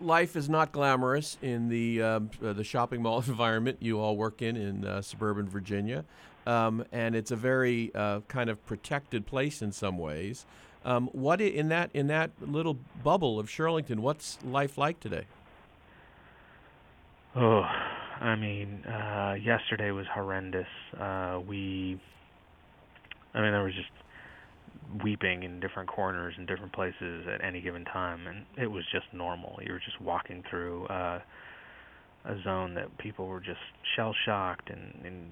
life 0.01 0.35
is 0.35 0.49
not 0.49 0.73
glamorous 0.73 1.37
in 1.41 1.69
the 1.69 2.01
uh, 2.01 2.19
the 2.41 2.63
shopping 2.63 3.01
mall 3.01 3.19
environment 3.27 3.77
you 3.79 3.99
all 3.99 4.17
work 4.17 4.41
in 4.41 4.57
in 4.57 4.85
uh, 4.85 5.01
suburban 5.01 5.47
Virginia, 5.47 6.03
um, 6.45 6.83
and 6.91 7.15
it's 7.15 7.31
a 7.31 7.35
very 7.35 7.91
uh, 7.95 8.19
kind 8.27 8.49
of 8.49 8.63
protected 8.65 9.25
place 9.25 9.61
in 9.61 9.71
some 9.71 9.97
ways. 9.97 10.45
Um, 10.83 11.07
what 11.13 11.39
in 11.39 11.69
that 11.69 11.91
in 11.93 12.07
that 12.07 12.31
little 12.41 12.77
bubble 13.03 13.39
of 13.39 13.47
Shirlington? 13.47 13.99
What's 13.99 14.37
life 14.43 14.77
like 14.77 14.99
today? 14.99 15.25
Oh, 17.33 17.61
I 17.61 18.35
mean, 18.35 18.83
uh, 18.85 19.37
yesterday 19.41 19.91
was 19.91 20.05
horrendous. 20.13 20.67
Uh, 20.99 21.39
we, 21.47 21.97
I 23.33 23.41
mean, 23.41 23.53
there 23.53 23.63
was 23.63 23.73
just 23.73 23.89
weeping 25.03 25.43
in 25.43 25.59
different 25.59 25.89
corners 25.89 26.33
and 26.37 26.47
different 26.47 26.73
places 26.73 27.25
at 27.33 27.43
any 27.43 27.61
given 27.61 27.85
time, 27.85 28.27
and 28.27 28.45
it 28.57 28.67
was 28.67 28.83
just 28.91 29.05
normal. 29.13 29.59
You 29.65 29.73
were 29.73 29.79
just 29.79 29.99
walking 30.01 30.43
through 30.49 30.85
uh, 30.87 31.19
a 32.25 32.43
zone 32.43 32.73
that 32.75 32.97
people 32.97 33.27
were 33.27 33.39
just 33.39 33.59
shell 33.95 34.13
shocked 34.25 34.69
and 34.69 35.05
in 35.05 35.29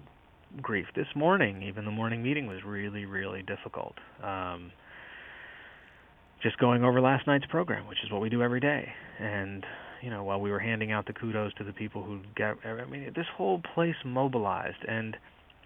grief. 0.62 0.88
This 0.96 1.08
morning, 1.16 1.64
even 1.64 1.86
the 1.86 1.92
morning 1.92 2.24
meeting 2.24 2.48
was 2.48 2.60
really, 2.66 3.06
really 3.06 3.44
difficult. 3.44 3.96
Um, 4.24 4.72
just 6.42 6.58
going 6.58 6.84
over 6.84 7.02
last 7.02 7.28
night's 7.28 7.46
program, 7.48 7.88
which 7.88 8.00
is 8.04 8.12
what 8.12 8.22
we 8.22 8.30
do 8.30 8.42
every 8.42 8.62
day, 8.62 8.88
and 9.20 9.66
you 10.02 10.10
know, 10.10 10.24
while 10.24 10.40
we 10.40 10.52
were 10.52 10.60
handing 10.60 10.92
out 10.92 11.06
the 11.06 11.14
kudos 11.14 11.54
to 11.56 11.64
the 11.64 11.74
people 11.74 12.04
who 12.04 12.22
got, 12.36 12.58
I 12.66 12.86
mean, 12.86 13.12
this 13.16 13.26
whole 13.36 13.62
place 13.74 13.96
mobilized. 14.06 14.84
And 14.88 15.18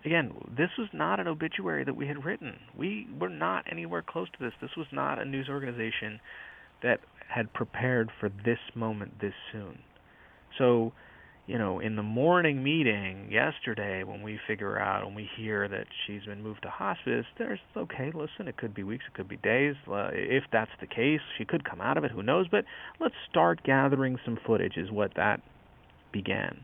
again, 0.05 0.31
this 0.55 0.69
was 0.77 0.88
not 0.93 1.19
an 1.19 1.27
obituary 1.27 1.83
that 1.83 1.95
we 1.95 2.07
had 2.07 2.24
written. 2.25 2.55
We 2.77 3.07
were 3.19 3.29
not 3.29 3.65
anywhere 3.72 4.03
close 4.07 4.27
to 4.38 4.43
this. 4.43 4.53
This 4.62 4.72
was 4.77 4.88
not 4.91 5.19
a 5.19 5.25
news 5.25 5.48
organization 5.50 6.19
that 6.81 7.00
had 7.27 7.53
prepared 7.53 8.12
for 8.19 8.29
this 8.29 8.60
moment 8.75 9.19
this 9.22 9.33
soon. 9.51 9.79
So, 10.57 10.93
you 11.48 11.57
know, 11.57 11.79
in 11.79 11.95
the 11.95 12.03
morning 12.03 12.63
meeting 12.63 13.29
yesterday, 13.31 14.03
when 14.03 14.22
we 14.22 14.39
figure 14.48 14.77
out, 14.77 15.05
when 15.05 15.15
we 15.15 15.29
hear 15.38 15.67
that 15.67 15.88
she's 16.05 16.24
been 16.25 16.43
moved 16.43 16.62
to 16.63 16.69
hospice, 16.69 17.25
there's 17.38 17.60
okay. 17.75 18.12
Listen, 18.13 18.48
it 18.48 18.57
could 18.57 18.74
be 18.74 18.83
weeks, 18.83 19.05
it 19.07 19.15
could 19.15 19.27
be 19.27 19.38
days. 19.38 19.75
Uh, 19.88 20.10
if 20.13 20.43
that's 20.51 20.72
the 20.79 20.88
case, 20.88 21.22
she 21.38 21.45
could 21.45 21.67
come 21.67 21.81
out 21.81 21.98
of 21.98 22.03
it. 22.03 22.12
Who 22.12 22.24
knows? 22.24 22.48
But 22.50 22.65
let's 23.00 23.15
start 23.29 23.63
gathering 23.63 24.17
some 24.24 24.38
footage. 24.45 24.77
Is 24.77 24.91
what 24.91 25.12
that 25.15 25.41
began. 26.12 26.63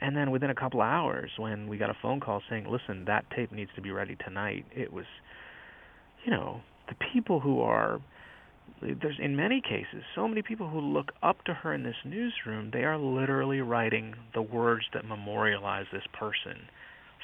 And 0.00 0.16
then 0.16 0.30
within 0.30 0.50
a 0.50 0.54
couple 0.54 0.80
of 0.80 0.86
hours, 0.86 1.30
when 1.36 1.68
we 1.68 1.76
got 1.76 1.90
a 1.90 1.96
phone 2.00 2.20
call 2.20 2.42
saying, 2.48 2.68
"Listen, 2.68 3.04
that 3.06 3.28
tape 3.30 3.50
needs 3.50 3.70
to 3.74 3.82
be 3.82 3.90
ready 3.90 4.16
tonight," 4.16 4.64
it 4.70 4.92
was, 4.92 5.06
you 6.24 6.30
know, 6.30 6.62
the 6.88 6.94
people 7.12 7.40
who 7.40 7.60
are 7.60 8.00
there's 8.80 9.18
in 9.18 9.34
many 9.34 9.60
cases 9.62 10.04
so 10.14 10.28
many 10.28 10.42
people 10.42 10.68
who 10.68 10.78
look 10.78 11.10
up 11.22 11.42
to 11.42 11.54
her 11.54 11.72
in 11.72 11.82
this 11.82 11.96
newsroom 12.04 12.70
they 12.70 12.84
are 12.84 12.98
literally 12.98 13.60
writing 13.60 14.14
the 14.34 14.42
words 14.42 14.84
that 14.92 15.04
memorialize 15.06 15.86
this 15.90 16.06
person 16.12 16.68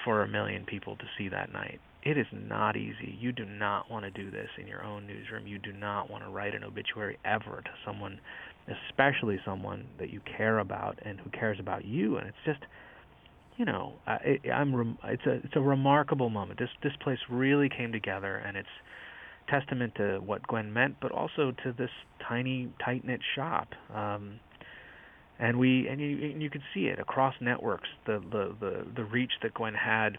for 0.05 0.23
a 0.23 0.29
million 0.29 0.65
people 0.65 0.97
to 0.97 1.05
see 1.17 1.29
that 1.29 1.53
night. 1.53 1.81
It 2.03 2.19
is 2.19 2.27
not 2.33 2.77
easy. 2.77 3.17
You 3.19 3.33
do 3.33 3.45
not 3.45 3.91
want 3.91 4.05
to 4.05 4.11
do 4.11 4.31
this 4.31 4.49
in 4.59 4.67
your 4.67 4.85
own 4.85 5.07
newsroom. 5.07 5.47
You 5.47 5.59
do 5.59 5.73
not 5.73 6.11
want 6.11 6.25
to 6.25 6.31
write 6.31 6.55
an 6.55 6.65
obituary 6.65 7.19
ever 7.25 7.63
to 7.65 7.71
someone 7.85 8.21
especially 8.89 9.39
someone 9.45 9.87
that 9.99 10.11
you 10.11 10.21
care 10.37 10.59
about 10.59 10.99
and 11.05 11.21
who 11.21 11.31
cares 11.31 11.59
about 11.61 11.85
you 11.85 12.17
and 12.17 12.27
it's 12.27 12.37
just 12.45 12.61
you 13.57 13.65
know 13.65 13.95
I, 14.07 14.41
i'm 14.53 14.75
rem- 14.75 14.99
it's 15.05 15.27
a 15.27 15.33
it's 15.33 15.57
a 15.57 15.61
remarkable 15.61 16.31
moment 16.31 16.59
this 16.59 16.71
this 16.83 16.95
place 17.03 17.19
really 17.29 17.69
came 17.69 17.93
together 17.93 18.37
and 18.37 18.57
it's 18.57 18.69
testament 19.49 19.95
to 19.97 20.21
what 20.25 20.47
Gwen 20.47 20.73
meant, 20.73 20.97
but 21.01 21.13
also 21.13 21.53
to 21.65 21.73
this 21.73 21.91
tiny, 22.27 22.73
tight 22.85 23.05
knit 23.05 23.21
shop. 23.35 23.69
Um, 23.95 24.41
and 25.39 25.59
we 25.59 25.89
and 25.89 26.01
you 26.01 26.31
and 26.31 26.43
you 26.43 26.49
could 26.49 26.63
see 26.73 26.87
it 26.87 27.01
across 27.01 27.35
networks 27.41 27.89
the, 28.07 28.21
the 28.31 28.55
the 28.61 28.87
the 28.97 29.05
reach 29.05 29.33
that 29.43 29.55
Gwen 29.55 29.75
had. 29.75 30.19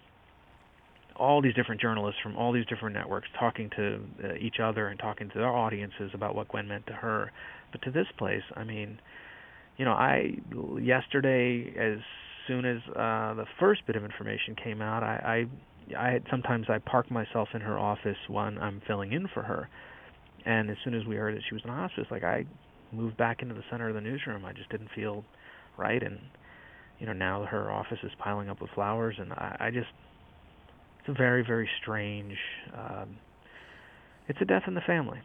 All 1.16 1.42
these 1.42 1.54
different 1.54 1.82
journalists 1.82 2.20
from 2.22 2.36
all 2.36 2.52
these 2.52 2.66
different 2.66 2.96
networks 2.96 3.28
talking 3.40 3.70
to 3.76 4.00
uh, 4.24 4.34
each 4.40 4.60
other 4.62 4.88
and 4.88 5.00
talking 5.00 5.30
to 5.30 5.38
their 5.38 5.48
audiences 5.50 6.12
about 6.14 6.36
what 6.36 6.50
Gwen 6.50 6.68
meant 6.68 6.88
to 6.88 6.94
her. 6.94 7.32
But 7.72 7.82
to 7.84 7.92
this 7.92 8.08
place, 8.18 8.44
I 8.56 8.64
mean, 8.64 9.00
you 9.78 9.86
know, 9.86 9.94
I 9.94 10.38
yesterday 10.80 11.74
as 11.78 12.00
soon 12.48 12.66
as 12.66 12.78
uh, 12.90 13.34
the 13.34 13.46
first 13.60 13.86
bit 13.88 13.96
of 13.96 14.04
information 14.04 14.56
came 14.62 14.82
out, 14.82 15.04
I, 15.04 15.48
I 15.94 15.98
I 15.98 16.12
had, 16.14 16.24
sometimes 16.32 16.66
I 16.68 16.80
park 16.80 17.12
myself 17.12 17.50
in 17.54 17.62
her 17.62 17.78
office 17.78 18.18
when 18.28 18.58
I'm 18.58 18.82
filling 18.88 19.14
in 19.14 19.28
for 19.34 19.44
her. 19.44 19.70
And 20.46 20.70
as 20.70 20.78
soon 20.84 20.96
as 20.96 21.06
we 21.06 21.16
heard 21.16 21.36
that 21.36 21.44
she 21.48 21.54
was 21.54 21.64
in 21.64 21.70
hospice, 21.70 22.08
like 22.10 22.24
I 22.24 22.46
moved 22.92 23.18
back 23.18 23.42
into 23.42 23.54
the 23.54 23.64
center 23.70 23.90
of 23.90 23.96
the 23.96 24.02
newsroom. 24.02 24.46
I 24.46 24.54
just 24.54 24.70
didn't 24.70 24.90
feel 24.96 25.24
right, 25.78 26.02
and 26.02 26.20
you 27.00 27.06
know 27.06 27.14
now 27.14 27.46
her 27.46 27.72
office 27.72 28.00
is 28.04 28.12
piling 28.20 28.50
up 28.50 28.62
with 28.62 28.70
flowers, 28.72 29.16
and 29.20 29.34
I, 29.34 29.58
I 29.60 29.72
just 29.72 29.90
it's 31.06 31.10
a 31.10 31.18
very 31.18 31.44
very 31.44 31.70
strange. 31.82 32.38
Um, 32.74 33.18
it's 34.28 34.42
a 34.42 34.46
death 34.46 34.64
in 34.68 34.74
the 34.74 34.82
family. 34.82 35.20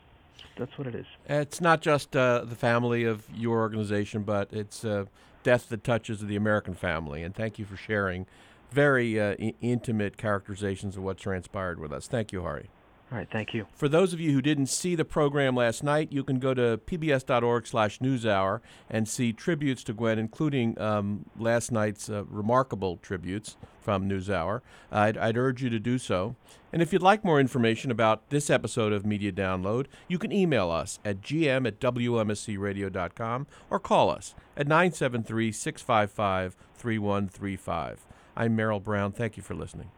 That's 0.58 0.76
what 0.76 0.87
it 0.87 0.94
is. 0.94 1.06
It's 1.26 1.60
not 1.60 1.80
just 1.80 2.14
uh, 2.14 2.44
the 2.44 2.54
family 2.54 3.04
of 3.04 3.25
your 3.34 3.60
organization, 3.60 4.25
but 4.25 4.52
it's 4.52 4.84
uh, 4.84 5.06
death 5.42 5.70
that 5.70 5.84
touches 5.84 6.20
the 6.20 6.37
American 6.37 6.75
family. 6.75 7.22
And 7.22 7.34
thank 7.34 7.58
you 7.58 7.64
for 7.64 7.76
sharing 7.76 8.26
very 8.70 9.18
uh, 9.18 9.37
I- 9.40 9.54
intimate 9.62 10.18
characterizations 10.18 10.99
of 10.99 11.02
what 11.02 11.16
transpired 11.16 11.80
with 11.80 11.92
us. 11.92 12.06
Thank 12.08 12.30
you, 12.32 12.42
Hari. 12.42 12.68
All 13.12 13.19
right, 13.19 13.29
thank 13.29 13.55
you. 13.55 13.67
For 13.75 13.88
those 13.88 14.12
of 14.12 14.21
you 14.21 14.33
who 14.33 14.40
didn't 14.40 14.67
see 14.67 14.95
the 14.95 15.05
program 15.05 15.57
last 15.57 15.83
night, 15.83 16.12
you 16.12 16.23
can 16.23 16.38
go 16.38 16.55
to 16.55 16.79
pbs.org/newshour 16.87 18.61
and 18.88 19.09
see 19.09 19.33
tributes 19.33 19.83
to 19.85 19.93
Gwen, 19.93 20.17
including 20.21 20.81
um, 20.81 21.25
last 21.37 21.73
night's 21.73 22.09
uh, 22.09 22.25
remarkable 22.26 22.99
tributes 22.99 23.57
from 23.81 24.09
NewsHour. 24.09 24.61
I'd, 24.93 25.19
I'd 25.19 25.37
urge 25.37 25.61
you 25.61 25.71
to 25.71 25.81
do 25.81 25.99
so. 25.99 26.37
And 26.73 26.81
if 26.81 26.93
you'd 26.93 27.02
like 27.02 27.25
more 27.25 27.40
information 27.40 27.90
about 27.90 28.31
this 28.31 28.49
episode 28.49 28.93
of 28.93 29.05
Media 29.05 29.33
Download, 29.33 29.87
you 30.07 30.19
can 30.19 30.31
email 30.31 30.71
us 30.71 31.00
at 31.05 31.21
gm 31.21 31.67
at 31.67 31.80
wmscradio.com 31.80 33.47
or 33.71 33.80
call 33.80 34.11
us 34.11 34.37
at 34.56 34.69
973 34.69 35.50
655 35.50 36.56
3135. 36.75 38.06
I'm 38.37 38.54
Merrill 38.54 38.78
Brown. 38.78 39.11
Thank 39.11 39.37
you 39.37 39.43
for 39.43 39.54
listening. 39.54 39.91